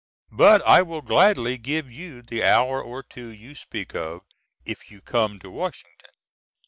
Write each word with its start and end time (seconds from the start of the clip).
But 0.31 0.63
I 0.63 0.81
will 0.81 1.03
gladly 1.03 1.59
give 1.59 1.91
you 1.91 2.23
the 2.23 2.43
hour 2.43 2.81
or 2.81 3.03
two 3.03 3.27
you 3.31 3.53
speak 3.53 3.93
of 3.93 4.21
if 4.65 4.89
you 4.89 4.99
come 4.99 5.37
to 5.41 5.51
Washington. 5.51 6.09